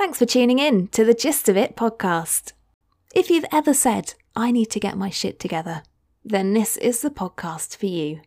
Thanks 0.00 0.18
for 0.18 0.24
tuning 0.24 0.58
in 0.58 0.88
to 0.92 1.04
the 1.04 1.12
Gist 1.12 1.50
of 1.50 1.58
It 1.58 1.76
podcast. 1.76 2.54
If 3.14 3.28
you've 3.28 3.44
ever 3.52 3.74
said, 3.74 4.14
I 4.34 4.50
need 4.50 4.70
to 4.70 4.80
get 4.80 4.96
my 4.96 5.10
shit 5.10 5.38
together, 5.38 5.82
then 6.24 6.54
this 6.54 6.78
is 6.78 7.02
the 7.02 7.10
podcast 7.10 7.76
for 7.76 7.84
you. 7.84 8.22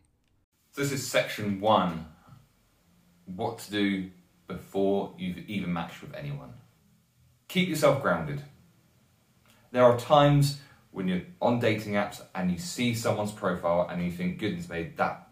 This 0.76 0.92
is 0.92 1.04
section 1.04 1.60
one 1.60 2.06
what 3.24 3.58
to 3.58 3.70
do 3.72 4.10
before 4.46 5.14
you've 5.18 5.38
even 5.48 5.72
matched 5.72 6.00
with 6.00 6.14
anyone. 6.14 6.52
Keep 7.48 7.70
yourself 7.70 8.00
grounded. 8.02 8.40
There 9.72 9.82
are 9.82 9.98
times 9.98 10.60
when 10.92 11.08
you're 11.08 11.22
on 11.42 11.58
dating 11.58 11.94
apps 11.94 12.22
and 12.36 12.52
you 12.52 12.58
see 12.58 12.94
someone's 12.94 13.32
profile 13.32 13.88
and 13.90 14.00
you 14.00 14.12
think, 14.12 14.38
goodness 14.38 14.68
me, 14.68 14.92
that, 14.94 15.28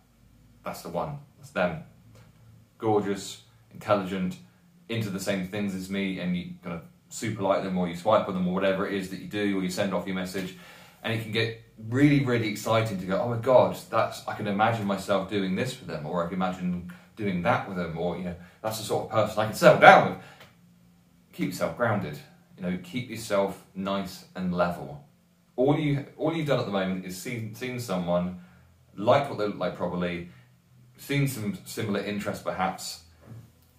that's 0.64 0.82
the 0.82 0.88
one, 0.88 1.18
that's 1.38 1.50
them. 1.50 1.84
Gorgeous, 2.79 3.43
intelligent, 3.70 4.38
into 4.89 5.11
the 5.11 5.21
same 5.21 5.49
things 5.49 5.75
as 5.75 5.91
me, 5.91 6.19
and 6.21 6.37
you 6.37 6.55
kind 6.62 6.77
of 6.77 6.82
super 7.09 7.43
like 7.43 7.62
them 7.62 7.77
or 7.77 7.89
you 7.89 7.96
swipe 7.96 8.27
on 8.29 8.35
them 8.35 8.49
or 8.49 8.54
whatever 8.54 8.86
it 8.86 8.95
is 8.95 9.11
that 9.11 9.21
you 9.21 9.29
do, 9.29 9.59
or 9.59 9.63
you 9.63 9.71
send 9.71 9.93
off 9.95 10.07
your 10.07 10.17
message, 10.17 10.57
and 11.03 11.13
it 11.13 11.23
can 11.23 11.32
get 11.32 11.61
really, 11.89 12.25
really 12.25 12.49
exciting 12.49 12.99
to 12.99 13.07
go, 13.07 13.21
oh 13.21 13.29
my 13.29 13.37
god, 13.37 13.76
that's 13.90 14.26
I 14.26 14.35
can 14.35 14.46
imagine 14.46 14.87
myself 14.87 15.29
doing 15.29 15.57
this 15.57 15.79
with 15.79 15.89
them, 15.89 16.07
or 16.07 16.25
I 16.25 16.26
can 16.26 16.35
imagine 16.35 16.93
doing 17.17 17.43
that 17.43 17.68
with 17.68 17.76
them, 17.76 17.99
or 17.99 18.17
you 18.17 18.25
know, 18.25 18.37
that's 18.63 18.79
the 18.79 18.85
sort 18.85 19.04
of 19.04 19.11
person 19.11 19.39
I 19.40 19.46
can 19.46 19.54
settle 19.54 19.81
down 19.81 20.11
with. 20.11 20.25
Keep 21.32 21.49
yourself 21.49 21.76
grounded. 21.76 22.18
You 22.57 22.62
know, 22.62 22.79
keep 22.82 23.11
yourself 23.11 23.64
nice 23.75 24.26
and 24.37 24.54
level. 24.54 25.04
All 25.57 25.79
you 25.79 26.07
all 26.17 26.35
you've 26.35 26.46
done 26.46 26.61
at 26.61 26.67
the 26.67 26.73
moment 26.73 27.04
is 27.04 27.21
seen 27.21 27.54
seen 27.54 27.81
someone, 27.81 28.40
liked 28.95 29.29
what 29.29 29.39
they 29.39 29.46
look 29.46 29.59
like 29.59 29.76
probably, 29.76 30.29
seen 30.96 31.26
some 31.26 31.59
similar 31.64 32.01
interests 32.01 32.42
perhaps, 32.42 33.03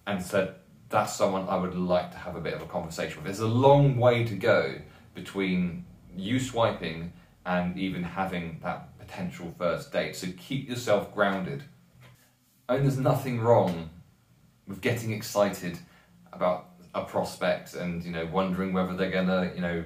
and 0.06 0.22
said, 0.22 0.56
that's 0.94 1.16
someone 1.16 1.50
I 1.50 1.58
would 1.58 1.76
like 1.76 2.12
to 2.12 2.18
have 2.18 2.36
a 2.36 2.40
bit 2.40 2.54
of 2.54 2.62
a 2.62 2.68
conversation 2.68 3.18
with. 3.18 3.26
There's 3.26 3.40
a 3.40 3.48
long 3.48 3.98
way 3.98 4.24
to 4.26 4.36
go 4.36 4.76
between 5.16 5.86
you 6.16 6.40
swiping 6.40 7.12
and 7.48 7.76
even 7.80 8.04
having 8.04 8.60
that 8.62 8.98
potential 9.00 9.52
first 9.58 9.92
date. 9.92 10.16
So 10.16 10.28
keep 10.38 10.70
yourself 10.70 11.12
grounded. 11.12 11.64
And 12.70 12.84
there's 12.84 13.00
nothing 13.00 13.42
wrong 13.42 13.90
with 14.68 14.82
getting 14.82 15.12
excited 15.12 15.80
about 16.32 16.70
a 16.94 17.04
prospect 17.04 17.74
and 17.74 18.04
you 18.04 18.12
know 18.12 18.28
wondering 18.28 18.72
whether 18.72 18.96
they're 18.96 19.10
gonna 19.10 19.52
you 19.56 19.62
know 19.62 19.84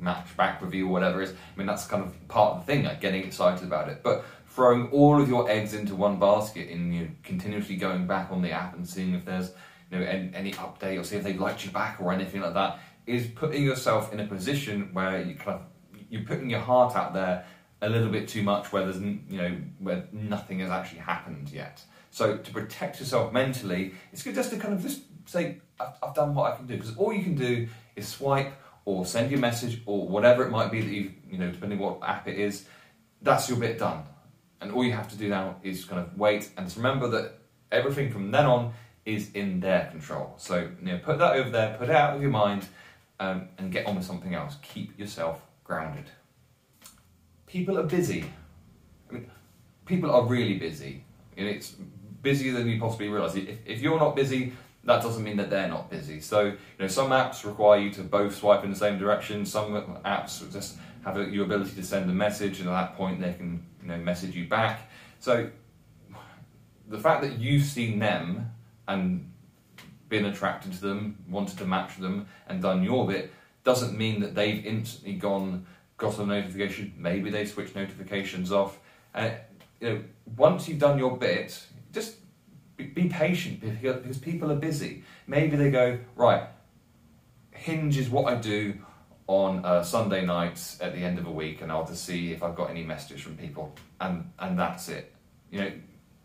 match 0.00 0.34
back 0.34 0.62
with 0.62 0.72
you 0.72 0.86
or 0.86 0.92
whatever 0.92 1.20
it 1.20 1.28
is. 1.28 1.34
I 1.34 1.58
mean 1.58 1.66
that's 1.66 1.86
kind 1.86 2.02
of 2.02 2.28
part 2.28 2.54
of 2.54 2.66
the 2.66 2.72
thing, 2.72 2.84
like 2.84 3.02
getting 3.02 3.22
excited 3.22 3.64
about 3.64 3.90
it. 3.90 4.02
But 4.02 4.24
throwing 4.46 4.88
all 4.92 5.20
of 5.20 5.28
your 5.28 5.48
eggs 5.50 5.74
into 5.74 5.94
one 5.94 6.18
basket 6.18 6.70
and 6.70 6.94
you 6.94 7.00
know, 7.02 7.08
continuously 7.22 7.76
going 7.76 8.06
back 8.06 8.32
on 8.32 8.40
the 8.40 8.50
app 8.50 8.74
and 8.74 8.88
seeing 8.88 9.12
if 9.12 9.26
there's 9.26 9.52
you 9.90 9.98
know, 9.98 10.04
any, 10.04 10.30
any 10.34 10.52
update 10.52 11.00
or 11.00 11.04
see 11.04 11.16
if 11.16 11.24
they 11.24 11.34
liked 11.34 11.64
you 11.64 11.70
back 11.70 12.00
or 12.00 12.12
anything 12.12 12.40
like 12.40 12.54
that, 12.54 12.78
is 13.06 13.26
putting 13.26 13.62
yourself 13.62 14.12
in 14.12 14.20
a 14.20 14.26
position 14.26 14.90
where 14.92 15.22
you 15.22 15.34
kind 15.34 15.60
of 15.60 15.62
you're 16.10 16.22
putting 16.22 16.50
your 16.50 16.60
heart 16.60 16.94
out 16.96 17.14
there 17.14 17.44
a 17.80 17.88
little 17.88 18.08
bit 18.10 18.28
too 18.28 18.42
much, 18.42 18.72
where 18.72 18.84
there's 18.84 19.00
you 19.00 19.38
know 19.38 19.56
where 19.78 20.08
nothing 20.12 20.58
has 20.60 20.70
actually 20.70 21.00
happened 21.00 21.48
yet. 21.50 21.82
So 22.10 22.36
to 22.36 22.50
protect 22.52 23.00
yourself 23.00 23.32
mentally, 23.32 23.94
it's 24.12 24.22
good 24.22 24.34
just 24.34 24.50
to 24.50 24.56
kind 24.56 24.74
of 24.74 24.82
just 24.82 25.02
say, 25.26 25.58
I've, 25.78 25.94
I've 26.02 26.14
done 26.14 26.34
what 26.34 26.52
I 26.52 26.56
can 26.56 26.66
do, 26.66 26.74
because 26.74 26.96
all 26.96 27.12
you 27.12 27.22
can 27.22 27.34
do 27.34 27.68
is 27.96 28.08
swipe 28.08 28.52
or 28.84 29.04
send 29.04 29.30
your 29.30 29.40
message 29.40 29.82
or 29.86 30.08
whatever 30.08 30.44
it 30.44 30.50
might 30.50 30.70
be 30.70 30.80
that 30.80 30.92
you 30.92 31.12
you 31.30 31.38
know 31.38 31.50
depending 31.50 31.78
what 31.78 32.02
app 32.02 32.26
it 32.28 32.38
is. 32.38 32.64
That's 33.22 33.48
your 33.48 33.58
bit 33.58 33.78
done, 33.78 34.02
and 34.60 34.72
all 34.72 34.84
you 34.84 34.92
have 34.92 35.08
to 35.10 35.16
do 35.16 35.28
now 35.28 35.56
is 35.62 35.84
kind 35.84 36.00
of 36.00 36.16
wait 36.18 36.50
and 36.56 36.66
just 36.66 36.76
remember 36.76 37.08
that 37.08 37.38
everything 37.70 38.10
from 38.10 38.30
then 38.30 38.46
on 38.46 38.72
is 39.08 39.30
in 39.32 39.58
their 39.58 39.86
control. 39.86 40.34
So 40.36 40.68
you 40.82 40.92
know, 40.92 40.98
put 40.98 41.18
that 41.18 41.34
over 41.36 41.48
there, 41.48 41.76
put 41.78 41.88
it 41.88 41.94
out 41.94 42.14
of 42.14 42.20
your 42.20 42.30
mind, 42.30 42.66
um, 43.18 43.48
and 43.56 43.72
get 43.72 43.86
on 43.86 43.96
with 43.96 44.04
something 44.04 44.34
else. 44.34 44.56
Keep 44.60 44.98
yourself 44.98 45.40
grounded. 45.64 46.04
People 47.46 47.78
are 47.78 47.84
busy. 47.84 48.30
I 49.08 49.14
mean, 49.14 49.30
people 49.86 50.10
are 50.10 50.24
really 50.24 50.58
busy. 50.58 51.04
And 51.38 51.48
it's 51.48 51.74
busier 52.22 52.52
than 52.52 52.68
you 52.68 52.78
possibly 52.78 53.08
realise. 53.08 53.34
If, 53.34 53.58
if 53.64 53.80
you're 53.80 53.98
not 53.98 54.14
busy, 54.14 54.52
that 54.84 55.02
doesn't 55.02 55.24
mean 55.24 55.38
that 55.38 55.48
they're 55.48 55.68
not 55.68 55.88
busy. 55.88 56.20
So, 56.20 56.44
you 56.44 56.56
know, 56.78 56.86
some 56.86 57.08
apps 57.08 57.46
require 57.46 57.80
you 57.80 57.90
to 57.92 58.02
both 58.02 58.36
swipe 58.36 58.62
in 58.62 58.70
the 58.70 58.76
same 58.76 58.98
direction. 58.98 59.46
Some 59.46 59.72
apps 60.04 60.52
just 60.52 60.76
have 61.02 61.16
a, 61.16 61.24
your 61.24 61.46
ability 61.46 61.74
to 61.76 61.82
send 61.82 62.10
a 62.10 62.12
message, 62.12 62.60
and 62.60 62.68
at 62.68 62.72
that 62.72 62.96
point, 62.96 63.22
they 63.22 63.32
can, 63.32 63.64
you 63.80 63.88
know, 63.88 63.96
message 63.96 64.36
you 64.36 64.46
back. 64.46 64.90
So, 65.18 65.50
the 66.88 66.98
fact 66.98 67.22
that 67.22 67.38
you've 67.38 67.64
seen 67.64 67.98
them 67.98 68.50
and 68.88 69.30
been 70.08 70.24
attracted 70.24 70.72
to 70.72 70.80
them, 70.80 71.18
wanted 71.28 71.58
to 71.58 71.66
match 71.66 71.98
them, 71.98 72.26
and 72.48 72.62
done 72.62 72.82
your 72.82 73.06
bit, 73.06 73.30
doesn't 73.62 73.96
mean 73.96 74.20
that 74.20 74.34
they've 74.34 74.64
instantly 74.64 75.14
gone, 75.14 75.66
got 75.98 76.18
a 76.18 76.26
notification. 76.26 76.94
Maybe 76.96 77.30
they 77.30 77.44
switch 77.44 77.74
notifications 77.74 78.50
off. 78.50 78.80
Uh, 79.14 79.30
you 79.80 79.88
know, 79.88 80.02
once 80.36 80.66
you've 80.66 80.78
done 80.78 80.98
your 80.98 81.16
bit, 81.16 81.62
just 81.92 82.16
be, 82.76 83.08
patient 83.08 83.60
because 83.60 84.18
people 84.18 84.50
are 84.50 84.56
busy. 84.56 85.04
Maybe 85.26 85.56
they 85.56 85.70
go 85.70 85.98
right. 86.16 86.48
Hinge 87.50 87.98
is 87.98 88.08
what 88.08 88.32
I 88.32 88.36
do 88.36 88.74
on 89.26 89.64
uh, 89.64 89.82
Sunday 89.82 90.24
nights 90.24 90.78
at 90.80 90.94
the 90.94 91.00
end 91.00 91.18
of 91.18 91.26
a 91.26 91.30
week, 91.30 91.60
and 91.60 91.70
I'll 91.70 91.86
just 91.86 92.04
see 92.04 92.32
if 92.32 92.42
I've 92.42 92.54
got 92.54 92.70
any 92.70 92.82
messages 92.82 93.20
from 93.20 93.36
people, 93.36 93.74
and 94.00 94.30
and 94.38 94.58
that's 94.58 94.88
it. 94.88 95.12
You 95.50 95.60
know, 95.60 95.72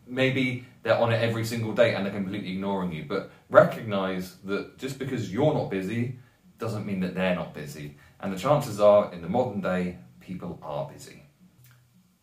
maybe 0.08 0.66
they're 0.84 0.98
on 0.98 1.12
it 1.12 1.22
every 1.22 1.46
single 1.46 1.74
day 1.74 1.96
and 1.96 2.06
they're 2.06 2.14
completely 2.14 2.52
ignoring 2.52 2.92
you. 2.92 3.06
But 3.08 3.32
recognize 3.50 4.36
that 4.46 4.78
just 4.78 5.00
because 5.00 5.32
you're 5.32 5.54
not 5.54 5.70
busy 5.70 6.20
doesn't 6.60 6.86
mean 6.86 7.00
that 7.02 7.16
they're 7.16 7.36
not 7.36 7.54
busy. 7.54 7.98
And 8.20 8.32
the 8.32 8.38
chances 8.38 8.80
are, 8.80 9.12
in 9.14 9.22
the 9.22 9.30
modern 9.30 9.62
day, 9.62 9.98
people 10.20 10.60
are 10.62 10.90
busy. 10.90 11.24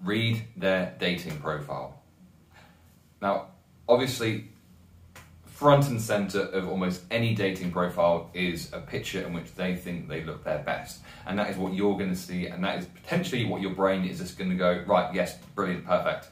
Read 0.03 0.43
their 0.57 0.95
dating 0.99 1.39
profile. 1.39 2.03
Now, 3.21 3.49
obviously, 3.87 4.49
front 5.45 5.89
and 5.89 6.01
center 6.01 6.41
of 6.41 6.67
almost 6.69 7.03
any 7.11 7.35
dating 7.35 7.71
profile 7.71 8.31
is 8.33 8.73
a 8.73 8.81
picture 8.81 9.21
in 9.21 9.35
which 9.35 9.55
they 9.57 9.77
think 9.77 10.09
they 10.09 10.25
look 10.25 10.43
their 10.43 10.61
best. 10.61 11.01
And 11.27 11.39
that 11.39 11.51
is 11.51 11.59
what 11.59 11.75
you're 11.75 11.99
going 11.99 12.09
to 12.09 12.17
see, 12.17 12.47
and 12.47 12.65
that 12.65 12.79
is 12.79 12.87
potentially 12.87 13.45
what 13.45 13.61
your 13.61 13.75
brain 13.75 14.07
is 14.07 14.19
just 14.19 14.39
going 14.39 14.49
to 14.49 14.57
go, 14.57 14.83
right, 14.87 15.15
yes, 15.15 15.37
brilliant, 15.55 15.85
perfect 15.85 16.29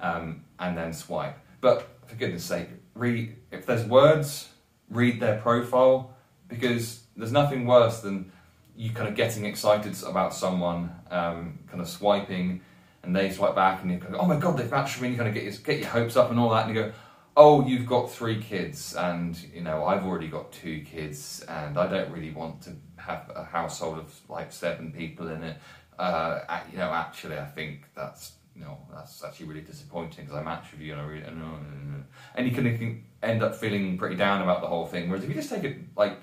um, 0.00 0.44
and 0.58 0.76
then 0.76 0.92
swipe. 0.92 1.38
But 1.60 1.88
for 2.06 2.14
goodness 2.16 2.44
sake, 2.44 2.68
read 2.94 3.36
if 3.50 3.66
there's 3.66 3.84
words, 3.84 4.48
read 4.90 5.20
their 5.20 5.38
profile 5.38 6.14
because 6.48 7.02
there's 7.16 7.32
nothing 7.32 7.66
worse 7.66 8.00
than 8.00 8.30
you 8.76 8.90
kind 8.90 9.08
of 9.08 9.14
getting 9.14 9.46
excited 9.46 9.96
about 10.04 10.34
someone, 10.34 10.94
um, 11.10 11.58
kind 11.68 11.80
of 11.80 11.88
swiping, 11.88 12.60
and 13.02 13.16
they 13.16 13.30
swipe 13.30 13.54
back, 13.54 13.82
and 13.82 13.90
you 13.90 13.98
kind 13.98 14.14
of, 14.14 14.20
oh 14.20 14.26
my 14.26 14.36
god, 14.36 14.58
they've 14.58 14.70
matched 14.70 15.00
me. 15.00 15.08
And 15.08 15.16
you 15.16 15.22
kind 15.22 15.28
of 15.28 15.34
get 15.34 15.44
your, 15.44 15.52
get 15.64 15.80
your 15.80 15.88
hopes 15.88 16.16
up 16.16 16.30
and 16.30 16.38
all 16.38 16.50
that, 16.50 16.66
and 16.66 16.76
you 16.76 16.82
go, 16.82 16.92
oh, 17.36 17.66
you've 17.66 17.86
got 17.86 18.10
three 18.10 18.40
kids, 18.40 18.94
and 18.94 19.36
you 19.54 19.62
know 19.62 19.84
I've 19.84 20.04
already 20.04 20.28
got 20.28 20.52
two 20.52 20.82
kids, 20.82 21.44
and 21.48 21.78
I 21.78 21.86
don't 21.86 22.10
really 22.10 22.30
want 22.30 22.62
to 22.62 22.72
have 22.96 23.30
a 23.34 23.44
household 23.44 23.98
of 23.98 24.14
like 24.28 24.52
seven 24.52 24.92
people 24.92 25.28
in 25.28 25.42
it. 25.42 25.56
Uh, 25.98 26.60
you 26.70 26.78
know, 26.78 26.90
actually, 26.90 27.38
I 27.38 27.46
think 27.46 27.84
that's 27.94 28.32
no, 28.58 28.78
that's 28.92 29.22
actually 29.22 29.46
really 29.46 29.60
disappointing 29.60 30.24
because 30.24 30.38
I 30.38 30.42
matched 30.42 30.72
with 30.72 30.80
you 30.80 30.92
and 30.92 31.00
I 31.00 31.04
really, 31.04 31.22
no, 31.22 31.30
no, 31.30 32.04
and 32.34 32.46
you 32.46 32.52
can 32.52 33.04
end 33.22 33.42
up 33.42 33.54
feeling 33.54 33.98
pretty 33.98 34.16
down 34.16 34.42
about 34.42 34.60
the 34.60 34.66
whole 34.66 34.86
thing. 34.86 35.08
Whereas 35.08 35.24
if 35.24 35.28
you 35.28 35.34
just 35.34 35.50
take 35.50 35.64
it 35.64 35.78
like 35.96 36.18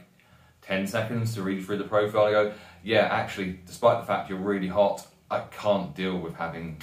10 0.61 0.87
seconds 0.87 1.33
to 1.35 1.43
read 1.43 1.63
through 1.65 1.77
the 1.77 1.83
profile, 1.83 2.27
you 2.27 2.33
go, 2.33 2.53
yeah, 2.83 3.07
actually, 3.11 3.59
despite 3.65 3.99
the 3.99 4.05
fact 4.05 4.29
you're 4.29 4.39
really 4.39 4.67
hot, 4.67 5.05
I 5.29 5.41
can't 5.51 5.95
deal 5.95 6.17
with 6.17 6.35
having 6.35 6.81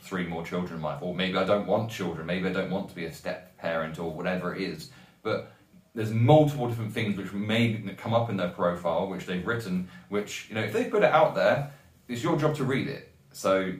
three 0.00 0.26
more 0.26 0.44
children 0.44 0.76
in 0.76 0.80
my 0.80 0.94
life. 0.94 1.02
Or 1.02 1.14
maybe 1.14 1.38
I 1.38 1.44
don't 1.44 1.66
want 1.66 1.90
children, 1.90 2.26
maybe 2.26 2.48
I 2.48 2.52
don't 2.52 2.70
want 2.70 2.88
to 2.88 2.94
be 2.94 3.04
a 3.06 3.12
step 3.12 3.56
parent 3.58 3.98
or 3.98 4.10
whatever 4.10 4.54
it 4.54 4.62
is. 4.62 4.90
But 5.22 5.52
there's 5.94 6.10
multiple 6.10 6.68
different 6.68 6.92
things 6.92 7.16
which 7.16 7.32
may 7.32 7.74
come 7.96 8.14
up 8.14 8.30
in 8.30 8.36
their 8.36 8.48
profile, 8.48 9.08
which 9.08 9.26
they've 9.26 9.46
written, 9.46 9.88
which, 10.08 10.48
you 10.48 10.54
know, 10.54 10.62
if 10.62 10.72
they 10.72 10.84
put 10.84 11.02
it 11.02 11.12
out 11.12 11.34
there, 11.34 11.72
it's 12.08 12.22
your 12.22 12.36
job 12.38 12.56
to 12.56 12.64
read 12.64 12.88
it. 12.88 13.12
So 13.32 13.72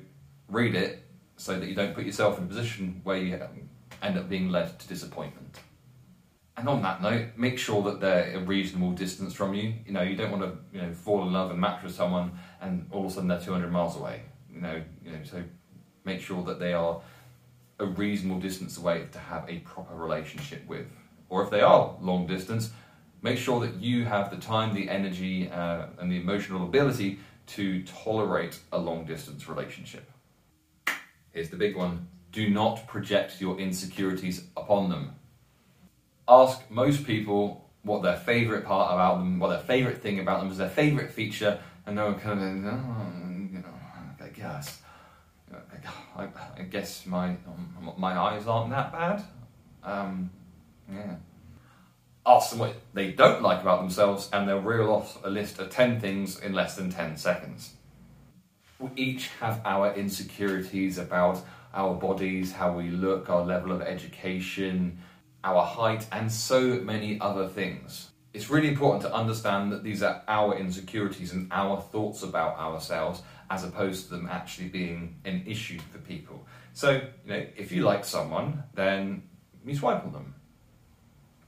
read 0.49 0.75
it 0.75 1.02
so 1.37 1.59
that 1.59 1.69
you 1.69 1.75
don't 1.75 1.95
put 1.95 2.05
yourself 2.05 2.39
in 2.39 2.45
a 2.45 2.47
position 2.47 3.01
where 3.05 3.17
you 3.17 3.41
end 4.03 4.19
up 4.19 4.29
being 4.29 4.51
led 4.51 4.79
to 4.79 4.89
disappointment. 4.89 5.59
And 6.57 6.69
on 6.69 6.83
that 6.83 7.03
note, 7.03 7.29
make 7.37 7.59
sure 7.59 7.83
that 7.85 8.01
they're 8.01 8.37
a 8.37 8.41
reasonable 8.41 8.93
distance 8.93 9.33
from 9.33 9.55
you. 9.55 9.75
You 9.87 9.93
know, 9.93 10.03
you 10.03 10.17
don't 10.17 10.31
want 10.31 10.43
to, 10.43 10.59
you 10.77 10.83
know, 10.83 10.93
fall 10.93 11.23
in 11.23 11.33
love 11.33 11.51
and 11.51 11.59
match 11.59 11.83
with 11.83 11.95
someone 11.95 12.33
and 12.61 12.87
all 12.93 13.07
of 13.07 13.11
a 13.11 13.15
sudden 13.15 13.29
they're 13.29 13.41
200 13.41 13.73
miles 13.73 13.97
away. 13.97 14.23
You 14.53 14.61
know, 14.61 14.83
you 15.05 15.13
know, 15.13 15.19
so 15.25 15.43
make 16.05 16.21
sure 16.21 16.43
that 16.45 16.61
they 16.61 16.75
are 16.75 17.01
a 17.79 17.87
reasonable 17.87 18.41
distance 18.41 18.77
away 18.77 19.07
to 19.13 19.19
have 19.19 19.49
a 19.49 19.59
proper 19.61 19.95
relationship 19.95 20.67
with. 20.69 20.87
Or 21.29 21.43
if 21.43 21.51
they 21.51 21.63
are 21.63 21.97
long 22.01 22.27
distance, 22.27 22.71
make 23.23 23.39
sure 23.39 23.61
that 23.61 23.77
you 23.77 24.05
have 24.05 24.31
the 24.31 24.37
time, 24.37 24.75
the 24.75 24.89
energy, 24.91 25.51
uh, 25.51 25.87
and 25.99 26.13
the 26.13 26.21
emotional 26.21 26.65
ability 26.65 27.19
to 27.47 27.83
tolerate 27.85 28.59
a 28.73 28.79
long 28.79 29.05
distance 29.07 29.49
relationship. 29.49 30.12
Here's 31.33 31.51
the 31.51 31.57
big 31.57 31.77
one 31.77 32.09
do 32.33 32.49
not 32.49 32.87
project 32.87 33.41
your 33.41 33.59
insecurities 33.59 34.45
upon 34.57 34.89
them. 34.89 35.15
Ask 36.27 36.71
most 36.71 37.05
people 37.05 37.71
what 37.83 38.03
their 38.03 38.17
favourite 38.17 38.65
part 38.65 38.93
about 38.93 39.19
them, 39.19 39.39
what 39.39 39.49
their 39.49 39.61
favourite 39.61 40.01
thing 40.01 40.19
about 40.19 40.41
them 40.41 40.51
is, 40.51 40.57
their 40.57 40.71
favourite 40.71 41.11
feature, 41.11 41.61
and 41.85 41.99
they're 41.99 42.15
kind 42.15 42.41
of, 42.41 42.73
oh, 42.73 43.53
you 43.53 43.59
know, 43.59 44.25
I 44.25 44.29
guess, 44.29 44.81
I, 46.17 46.63
guess 46.63 47.05
my 47.05 47.37
my 47.99 48.19
eyes 48.19 48.47
aren't 48.47 48.71
that 48.71 48.93
bad. 48.93 49.23
Um, 49.83 50.31
yeah. 50.91 51.17
Ask 52.25 52.51
them 52.51 52.61
what 52.61 52.77
they 52.95 53.11
don't 53.11 53.43
like 53.43 53.61
about 53.61 53.81
themselves, 53.81 54.31
and 54.33 54.49
they'll 54.49 54.61
reel 54.61 54.91
off 54.91 55.19
a 55.25 55.29
list 55.29 55.59
of 55.59 55.71
ten 55.71 56.01
things 56.01 56.39
in 56.39 56.53
less 56.53 56.77
than 56.77 56.91
ten 56.91 57.17
seconds. 57.17 57.75
We 58.83 58.91
each 58.97 59.29
have 59.39 59.61
our 59.65 59.95
insecurities 59.95 60.99
about 60.99 61.39
our 61.73 61.95
bodies, 61.95 62.51
how 62.51 62.73
we 62.73 62.91
look, 62.91 63.31
our 63.31 63.45
level 63.45 63.71
of 63.71 63.81
education, 63.81 64.99
our 65.45 65.65
height, 65.65 66.05
and 66.11 66.31
so 66.33 66.61
many 66.81 67.21
other 67.21 67.47
things. 67.47 68.11
It's 68.35 68.51
really 68.51 68.69
important 68.69 69.03
to 69.03 69.15
understand 69.15 69.71
that 69.71 69.85
these 69.85 70.03
are 70.03 70.25
our 70.27 70.57
insecurities 70.57 71.33
and 71.33 71.47
our 71.53 71.81
thoughts 71.81 72.25
about 72.25 72.59
ourselves 72.59 73.23
as 73.51 73.63
opposed 73.63 74.07
to 74.07 74.17
them 74.17 74.29
actually 74.29 74.69
being 74.69 75.15
an 75.25 75.45
issue 75.47 75.79
for 75.93 75.99
people. 75.99 76.45
So, 76.73 76.91
you 76.93 77.33
know, 77.33 77.47
if 77.57 77.71
you 77.71 77.83
like 77.83 78.05
someone, 78.05 78.65
then 78.75 79.23
you 79.65 79.77
swipe 79.77 80.05
on 80.05 80.13
them. 80.13 80.35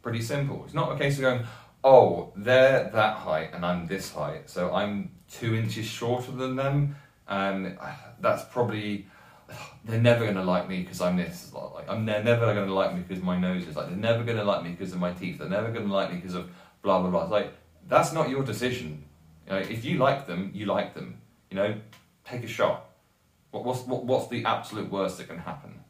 Pretty 0.03 0.23
simple. 0.23 0.63
It's 0.67 0.75
not 0.75 0.93
a 0.93 0.99
case 0.99 1.17
of 1.17 1.23
going, 1.23 1.45
oh, 1.83 2.33
they're 2.37 2.91
that 2.93 3.17
height 3.17 3.51
and 3.55 3.67
I'm 3.67 3.89
this 3.89 4.13
height, 4.13 4.49
so 4.49 4.73
I'm 4.73 5.11
two 5.29 5.57
inches 5.57 5.87
shorter 5.87 6.31
than 6.31 6.55
them. 6.55 6.97
And 7.29 7.79
uh, 7.81 7.93
that's 8.21 8.44
probably 8.44 9.06
they're 9.85 10.00
never 10.00 10.25
going 10.25 10.37
to 10.37 10.43
like 10.43 10.69
me 10.69 10.82
because 10.82 11.00
I'm 11.00 11.17
this. 11.17 11.53
Like, 11.53 11.88
I'm, 11.88 12.06
they're 12.06 12.23
never 12.23 12.53
going 12.55 12.67
to 12.67 12.75
like 12.75 12.94
me 12.94 13.03
because 13.06 13.23
my 13.23 13.38
nose 13.38 13.67
is 13.67 13.76
like. 13.76 13.88
They're 13.88 13.97
never 13.97 14.25
going 14.25 14.38
to 14.38 14.44
like 14.44 14.65
me 14.65 14.71
because 14.71 14.93
of 14.93 14.99
my 14.99 15.12
teeth. 15.12 15.38
They're 15.38 15.49
never 15.49 15.73
to 15.73 15.81
like 15.81 16.11
me 16.11 16.17
because 16.17 16.35
of 16.35 16.50
blah 16.82 17.00
blah 17.00 17.11
blah. 17.11 17.25
Like 17.25 17.53
that's 17.88 18.12
not 18.12 18.29
your 18.29 18.43
decision. 18.43 19.05
You 19.47 19.53
know, 19.53 19.59
if 19.59 19.85
you 19.85 19.99
like 19.99 20.26
them, 20.26 20.50
you 20.55 20.67
like 20.67 20.94
them. 20.94 21.21
You 21.50 21.56
know, 21.56 21.75
take 22.25 22.44
a 22.44 22.49
shot. 22.49 22.87
What, 23.50 23.65
what's 23.65 23.81
what, 23.82 24.05
what's 24.05 24.29
the 24.29 24.44
absolute 24.44 24.91
worst 24.91 25.19
that 25.19 25.29
can 25.29 25.38
happen? 25.38 25.81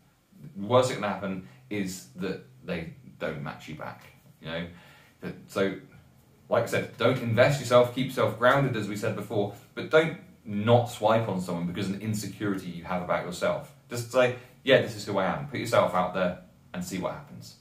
The 0.56 0.66
worst 0.66 0.88
that 0.88 0.96
can 0.96 1.04
happen 1.04 1.48
is 1.70 2.08
that 2.16 2.44
they 2.64 2.92
don't 3.18 3.42
match 3.42 3.68
you 3.68 3.76
back. 3.76 4.04
You 4.40 4.48
know, 4.48 4.66
so 5.46 5.74
like 6.48 6.64
I 6.64 6.66
said, 6.66 6.96
don't 6.98 7.18
invest 7.18 7.60
yourself. 7.60 7.94
Keep 7.94 8.06
yourself 8.08 8.38
grounded, 8.38 8.76
as 8.76 8.88
we 8.88 8.96
said 8.96 9.16
before, 9.16 9.54
but 9.74 9.90
don't 9.90 10.18
not 10.44 10.86
swipe 10.86 11.28
on 11.28 11.40
someone 11.40 11.66
because 11.66 11.88
of 11.88 11.96
an 11.96 12.02
insecurity 12.02 12.68
you 12.68 12.84
have 12.84 13.02
about 13.02 13.24
yourself. 13.24 13.74
Just 13.88 14.12
say, 14.12 14.36
yeah, 14.62 14.80
this 14.82 14.96
is 14.96 15.04
who 15.04 15.18
I 15.18 15.26
am. 15.26 15.48
Put 15.48 15.60
yourself 15.60 15.94
out 15.94 16.14
there 16.14 16.40
and 16.72 16.84
see 16.84 16.98
what 16.98 17.12
happens. 17.12 17.56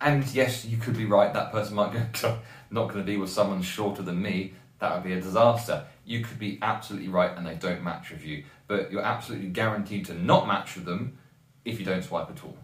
And 0.00 0.26
yes, 0.34 0.64
you 0.64 0.78
could 0.78 0.96
be 0.96 1.04
right. 1.04 1.32
That 1.32 1.52
person 1.52 1.74
might 1.74 1.92
go, 1.92 2.38
not 2.70 2.88
going 2.88 3.00
to 3.00 3.04
be 3.04 3.16
with 3.16 3.30
someone 3.30 3.62
shorter 3.62 4.02
than 4.02 4.20
me. 4.20 4.54
That 4.78 4.94
would 4.94 5.04
be 5.04 5.12
a 5.12 5.20
disaster. 5.20 5.84
You 6.06 6.24
could 6.24 6.38
be 6.38 6.58
absolutely 6.62 7.08
right 7.08 7.36
and 7.36 7.46
they 7.46 7.54
don't 7.54 7.82
match 7.82 8.10
with 8.10 8.24
you. 8.24 8.44
But 8.66 8.90
you're 8.90 9.02
absolutely 9.02 9.48
guaranteed 9.48 10.06
to 10.06 10.14
not 10.14 10.46
match 10.46 10.74
with 10.76 10.86
them 10.86 11.18
if 11.64 11.78
you 11.78 11.84
don't 11.84 12.02
swipe 12.02 12.30
at 12.30 12.42
all. 12.42 12.56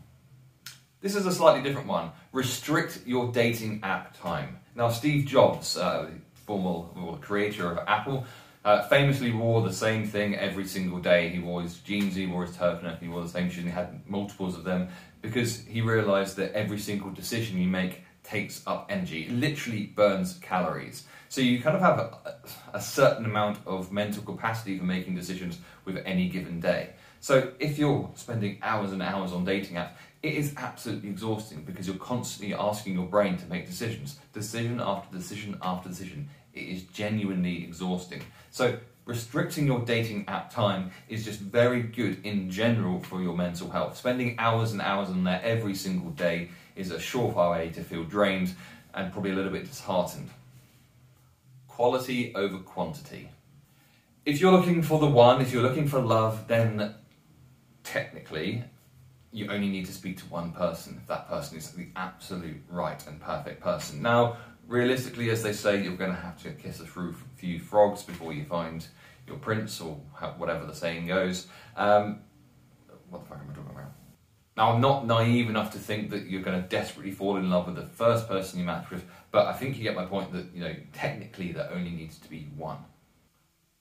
This 1.02 1.14
is 1.14 1.26
a 1.26 1.32
slightly 1.32 1.62
different 1.62 1.88
one. 1.88 2.10
Restrict 2.32 3.00
your 3.06 3.30
dating 3.30 3.80
app 3.82 4.18
time. 4.18 4.58
Now, 4.74 4.88
Steve 4.88 5.26
Jobs, 5.26 5.76
uh, 5.76 6.08
former 6.46 7.18
creator 7.18 7.70
of 7.70 7.78
Apple, 7.86 8.26
uh, 8.66 8.82
famously 8.88 9.30
wore 9.30 9.62
the 9.62 9.72
same 9.72 10.04
thing 10.04 10.34
every 10.34 10.66
single 10.66 10.98
day. 10.98 11.28
He 11.28 11.38
wore 11.38 11.62
his 11.62 11.78
jeans, 11.78 12.16
he 12.16 12.26
wore 12.26 12.44
his 12.44 12.56
turtleneck, 12.56 13.00
he 13.00 13.06
wore 13.06 13.22
the 13.22 13.28
same 13.28 13.48
shoes, 13.48 13.62
he 13.62 13.70
had 13.70 14.00
multiples 14.08 14.56
of 14.56 14.64
them 14.64 14.88
because 15.22 15.64
he 15.66 15.80
realized 15.80 16.36
that 16.38 16.52
every 16.52 16.80
single 16.80 17.10
decision 17.10 17.58
you 17.58 17.68
make 17.68 18.02
takes 18.24 18.66
up 18.66 18.88
energy. 18.90 19.22
It 19.26 19.30
literally 19.30 19.86
burns 19.86 20.34
calories. 20.42 21.04
So 21.28 21.40
you 21.40 21.62
kind 21.62 21.76
of 21.76 21.82
have 21.82 21.98
a, 22.00 22.34
a, 22.74 22.80
certain 22.80 23.24
amount 23.24 23.58
of 23.66 23.92
mental 23.92 24.24
capacity 24.24 24.76
for 24.78 24.84
making 24.84 25.14
decisions 25.14 25.58
with 25.84 26.02
any 26.04 26.28
given 26.28 26.58
day. 26.58 26.90
So 27.20 27.52
if 27.60 27.78
you're 27.78 28.10
spending 28.14 28.58
hours 28.62 28.90
and 28.90 29.00
hours 29.00 29.32
on 29.32 29.44
dating 29.44 29.76
apps, 29.76 29.92
it 30.24 30.34
is 30.34 30.54
absolutely 30.56 31.08
exhausting 31.08 31.62
because 31.62 31.86
you're 31.86 31.96
constantly 31.98 32.52
asking 32.54 32.94
your 32.94 33.06
brain 33.06 33.36
to 33.36 33.46
make 33.46 33.66
decisions, 33.66 34.18
decision 34.32 34.80
after 34.80 35.16
decision 35.16 35.56
after 35.62 35.88
decision. 35.88 36.28
It 36.56 36.68
is 36.68 36.82
genuinely 36.84 37.62
exhausting. 37.62 38.22
So 38.50 38.78
restricting 39.04 39.66
your 39.66 39.80
dating 39.80 40.24
app 40.26 40.50
time 40.52 40.90
is 41.08 41.24
just 41.24 41.38
very 41.38 41.82
good 41.82 42.24
in 42.24 42.50
general 42.50 43.00
for 43.00 43.22
your 43.22 43.36
mental 43.36 43.70
health. 43.70 43.96
Spending 43.96 44.34
hours 44.38 44.72
and 44.72 44.80
hours 44.80 45.08
on 45.10 45.22
there 45.22 45.40
every 45.44 45.74
single 45.74 46.10
day 46.10 46.48
is 46.74 46.90
a 46.90 46.96
surefire 46.96 47.52
way 47.52 47.68
to 47.70 47.84
feel 47.84 48.04
drained 48.04 48.54
and 48.94 49.12
probably 49.12 49.30
a 49.30 49.34
little 49.34 49.52
bit 49.52 49.66
disheartened. 49.66 50.30
Quality 51.68 52.34
over 52.34 52.58
quantity. 52.58 53.30
If 54.24 54.40
you're 54.40 54.52
looking 54.52 54.82
for 54.82 54.98
the 54.98 55.06
one, 55.06 55.40
if 55.40 55.52
you're 55.52 55.62
looking 55.62 55.86
for 55.86 56.00
love, 56.00 56.48
then 56.48 56.94
technically 57.84 58.64
you 59.30 59.50
only 59.50 59.68
need 59.68 59.84
to 59.84 59.92
speak 59.92 60.16
to 60.16 60.24
one 60.24 60.50
person 60.52 60.98
if 61.00 61.06
that 61.06 61.28
person 61.28 61.58
is 61.58 61.70
the 61.72 61.88
absolute 61.94 62.60
right 62.70 63.06
and 63.06 63.20
perfect 63.20 63.60
person. 63.60 64.00
Now, 64.00 64.38
realistically, 64.66 65.30
as 65.30 65.42
they 65.42 65.52
say, 65.52 65.82
you're 65.82 65.96
going 65.96 66.14
to 66.14 66.20
have 66.20 66.42
to 66.42 66.50
kiss 66.50 66.80
a 66.80 66.86
few 67.36 67.58
frogs 67.58 68.02
before 68.02 68.32
you 68.32 68.44
find 68.44 68.86
your 69.26 69.36
prince, 69.36 69.80
or 69.80 69.94
whatever 70.36 70.66
the 70.66 70.74
saying 70.74 71.06
goes. 71.06 71.46
Um, 71.76 72.20
what 73.10 73.22
the 73.22 73.28
fuck 73.28 73.38
am 73.38 73.50
I 73.50 73.54
talking 73.54 73.70
about? 73.70 73.92
Now, 74.56 74.72
I'm 74.72 74.80
not 74.80 75.06
naive 75.06 75.50
enough 75.50 75.72
to 75.72 75.78
think 75.78 76.10
that 76.10 76.26
you're 76.26 76.42
going 76.42 76.60
to 76.60 76.68
desperately 76.68 77.10
fall 77.12 77.36
in 77.36 77.50
love 77.50 77.66
with 77.66 77.76
the 77.76 77.82
first 77.82 78.28
person 78.28 78.58
you 78.58 78.64
match 78.64 78.90
with, 78.90 79.04
but 79.30 79.46
I 79.46 79.52
think 79.52 79.76
you 79.76 79.82
get 79.82 79.94
my 79.94 80.06
point 80.06 80.32
that, 80.32 80.46
you 80.54 80.60
know, 80.60 80.74
technically 80.92 81.52
there 81.52 81.70
only 81.72 81.90
needs 81.90 82.18
to 82.18 82.30
be 82.30 82.48
one. 82.56 82.78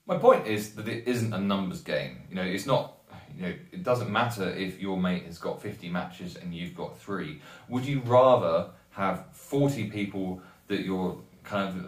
My 0.06 0.18
point 0.18 0.46
is 0.46 0.74
that 0.74 0.86
it 0.86 1.08
isn't 1.08 1.32
a 1.32 1.38
numbers 1.38 1.80
game. 1.80 2.22
You 2.28 2.36
know, 2.36 2.42
it's 2.42 2.66
not 2.66 2.96
you 3.36 3.42
know, 3.42 3.54
it 3.70 3.82
doesn't 3.82 4.10
matter 4.10 4.48
if 4.50 4.80
your 4.80 4.96
mate 4.96 5.24
has 5.24 5.38
got 5.38 5.60
50 5.60 5.90
matches 5.90 6.36
and 6.36 6.54
you've 6.54 6.74
got 6.74 6.98
three. 6.98 7.42
Would 7.68 7.84
you 7.84 8.00
rather 8.00 8.70
have 8.90 9.26
40 9.32 9.90
people 9.90 10.40
that 10.68 10.80
you're 10.80 11.18
kind 11.44 11.68
of 11.68 11.86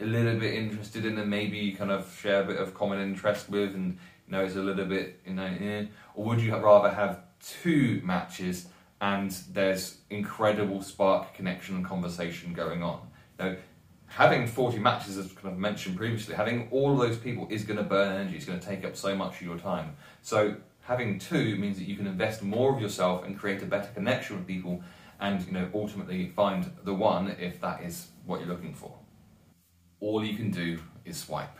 a 0.00 0.04
little 0.04 0.38
bit 0.38 0.54
interested 0.54 1.04
in 1.04 1.18
and 1.18 1.30
maybe 1.30 1.58
you 1.58 1.76
kind 1.76 1.90
of 1.90 2.18
share 2.20 2.42
a 2.42 2.44
bit 2.44 2.56
of 2.56 2.74
common 2.74 3.00
interest 3.00 3.48
with 3.48 3.74
and 3.74 3.98
you 4.26 4.32
know 4.32 4.44
it's 4.44 4.56
a 4.56 4.62
little 4.62 4.84
bit 4.84 5.20
you 5.26 5.34
know 5.34 5.44
eh? 5.44 5.86
or 6.14 6.24
would 6.24 6.40
you 6.40 6.54
rather 6.56 6.90
have 6.90 7.20
two 7.40 8.00
matches 8.04 8.66
and 9.00 9.30
there's 9.52 9.98
incredible 10.10 10.82
spark 10.82 11.34
connection 11.34 11.76
and 11.76 11.84
conversation 11.84 12.52
going 12.52 12.82
on 12.82 13.00
you 13.38 13.44
know 13.44 13.56
having 14.06 14.46
40 14.46 14.78
matches 14.78 15.16
as 15.16 15.32
kind 15.32 15.48
of 15.48 15.58
mentioned 15.58 15.96
previously 15.96 16.34
having 16.34 16.68
all 16.70 16.92
of 16.92 16.98
those 16.98 17.16
people 17.16 17.46
is 17.50 17.64
going 17.64 17.78
to 17.78 17.84
burn 17.84 18.16
energy 18.16 18.36
it's 18.36 18.46
going 18.46 18.58
to 18.58 18.66
take 18.66 18.84
up 18.84 18.96
so 18.96 19.14
much 19.14 19.36
of 19.36 19.42
your 19.42 19.58
time 19.58 19.96
so 20.22 20.56
having 20.82 21.18
two 21.18 21.56
means 21.56 21.78
that 21.78 21.84
you 21.84 21.96
can 21.96 22.06
invest 22.06 22.42
more 22.42 22.74
of 22.74 22.80
yourself 22.80 23.24
and 23.24 23.38
create 23.38 23.62
a 23.62 23.66
better 23.66 23.88
connection 23.94 24.36
with 24.36 24.46
people 24.46 24.82
and 25.20 25.44
you 25.46 25.52
know 25.52 25.68
ultimately 25.74 26.28
find 26.28 26.70
the 26.84 26.94
one 26.94 27.36
if 27.38 27.60
that 27.60 27.82
is 27.82 28.08
what 28.26 28.40
you're 28.40 28.48
looking 28.48 28.74
for. 28.74 28.94
All 30.00 30.24
you 30.24 30.36
can 30.36 30.50
do 30.50 30.78
is 31.04 31.16
swipe. 31.16 31.56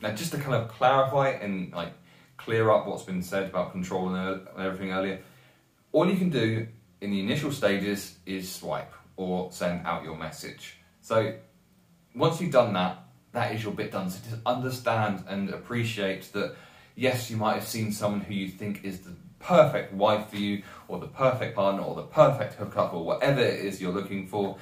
Now, 0.00 0.12
just 0.12 0.32
to 0.32 0.38
kind 0.38 0.54
of 0.54 0.68
clarify 0.68 1.30
and 1.30 1.72
like 1.72 1.92
clear 2.36 2.70
up 2.70 2.86
what's 2.86 3.02
been 3.02 3.22
said 3.22 3.44
about 3.44 3.72
control 3.72 4.14
and 4.14 4.46
everything 4.58 4.92
earlier, 4.92 5.20
all 5.92 6.08
you 6.08 6.16
can 6.16 6.30
do 6.30 6.66
in 7.00 7.10
the 7.10 7.20
initial 7.20 7.50
stages 7.50 8.16
is 8.26 8.50
swipe 8.50 8.92
or 9.16 9.50
send 9.52 9.86
out 9.86 10.04
your 10.04 10.16
message. 10.16 10.76
So 11.00 11.34
once 12.14 12.40
you've 12.40 12.52
done 12.52 12.74
that, 12.74 12.98
that 13.32 13.54
is 13.54 13.62
your 13.62 13.72
bit 13.72 13.92
done. 13.92 14.10
So 14.10 14.18
just 14.28 14.42
understand 14.44 15.24
and 15.28 15.50
appreciate 15.50 16.32
that 16.32 16.54
yes, 16.94 17.30
you 17.30 17.36
might 17.36 17.54
have 17.54 17.66
seen 17.66 17.92
someone 17.92 18.20
who 18.20 18.34
you 18.34 18.48
think 18.48 18.84
is 18.84 19.00
the 19.00 19.12
perfect 19.46 19.92
wife 19.92 20.28
for 20.28 20.36
you, 20.36 20.62
or 20.88 20.98
the 20.98 21.06
perfect 21.06 21.54
partner, 21.54 21.82
or 21.82 21.94
the 21.94 22.02
perfect 22.02 22.54
hookup, 22.54 22.92
or 22.92 23.04
whatever 23.04 23.40
it 23.40 23.64
is 23.64 23.80
you're 23.80 23.92
looking 23.92 24.26
for. 24.26 24.56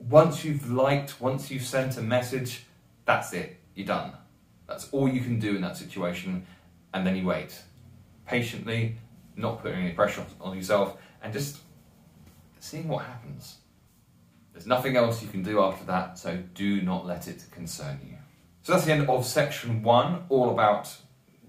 Once 0.00 0.44
you've 0.44 0.68
liked, 0.68 1.20
once 1.20 1.48
you've 1.48 1.64
sent 1.64 1.96
a 1.96 2.02
message, 2.02 2.64
that's 3.04 3.32
it. 3.32 3.60
You're 3.76 3.86
done. 3.86 4.12
That's 4.66 4.88
all 4.90 5.08
you 5.08 5.20
can 5.20 5.38
do 5.38 5.54
in 5.54 5.62
that 5.62 5.76
situation, 5.76 6.44
and 6.92 7.06
then 7.06 7.16
you 7.16 7.24
wait 7.24 7.62
patiently, 8.26 8.96
not 9.36 9.62
putting 9.62 9.78
any 9.78 9.92
pressure 9.92 10.26
on 10.40 10.56
yourself, 10.56 10.96
and 11.22 11.32
just 11.32 11.58
seeing 12.58 12.88
what 12.88 13.04
happens. 13.04 13.58
There's 14.52 14.66
nothing 14.66 14.96
else 14.96 15.22
you 15.22 15.28
can 15.28 15.44
do 15.44 15.60
after 15.60 15.84
that, 15.86 16.18
so 16.18 16.36
do 16.54 16.82
not 16.82 17.06
let 17.06 17.28
it 17.28 17.44
concern 17.52 18.00
you. 18.04 18.16
So 18.62 18.72
that's 18.72 18.84
the 18.84 18.92
end 18.92 19.08
of 19.08 19.24
section 19.24 19.84
one, 19.84 20.24
all 20.28 20.50
about 20.50 20.96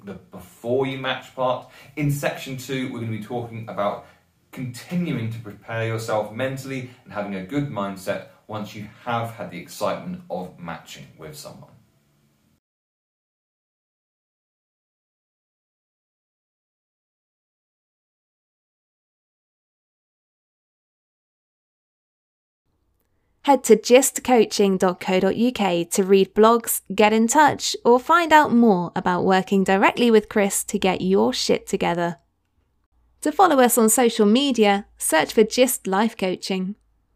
the 0.06 0.14
before 0.14 0.86
you 0.86 0.98
match 0.98 1.36
part. 1.36 1.70
In 1.96 2.12
section 2.12 2.58
two, 2.58 2.86
we're 2.86 3.00
going 3.00 3.12
to 3.12 3.18
be 3.18 3.24
talking 3.24 3.68
about 3.68 4.06
continuing 4.52 5.32
to 5.32 5.40
prepare 5.40 5.86
yourself 5.88 6.32
mentally 6.32 6.90
and 7.04 7.14
having 7.14 7.36
a 7.36 7.44
good 7.44 7.70
mindset 7.70 8.28
once 8.48 8.76
you 8.76 8.88
have 9.04 9.32
had 9.32 9.52
the 9.52 9.60
excitement 9.60 10.22
of 10.30 10.60
matching 10.60 11.08
with 11.18 11.36
someone. 11.36 11.73
Head 23.44 23.64
to 23.66 23.76
gistcoaching.co.uk 23.76 25.90
to 25.90 26.04
read 26.04 26.34
blogs, 26.34 26.82
get 26.96 27.12
in 27.12 27.28
touch, 27.28 27.76
or 27.84 28.00
find 28.00 28.32
out 28.32 28.54
more 28.54 28.94
about 28.96 29.26
working 29.26 29.66
directly 29.66 30.10
with 30.10 30.30
Chris 30.30 30.64
to 30.64 30.80
get 30.80 31.02
your 31.02 31.34
shit 31.34 31.68
together. 31.68 32.20
To 33.20 33.34
follow 33.34 33.60
us 33.60 33.78
on 33.78 33.90
social 33.90 34.26
media, 34.26 34.86
search 34.98 35.34
for 35.34 35.44
Gist 35.44 35.88
Life 35.88 36.16
Coaching. 36.16 36.76